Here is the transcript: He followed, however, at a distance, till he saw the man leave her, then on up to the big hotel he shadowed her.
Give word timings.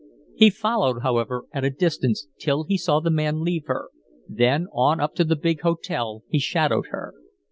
He 0.33 0.49
followed, 0.49 1.03
however, 1.03 1.45
at 1.51 1.63
a 1.63 1.69
distance, 1.69 2.27
till 2.39 2.63
he 2.63 2.75
saw 2.75 2.99
the 3.01 3.11
man 3.11 3.43
leave 3.43 3.65
her, 3.67 3.89
then 4.27 4.65
on 4.73 4.99
up 4.99 5.13
to 5.13 5.23
the 5.23 5.35
big 5.35 5.61
hotel 5.61 6.23
he 6.27 6.39
shadowed 6.39 6.87
her. 6.89 7.13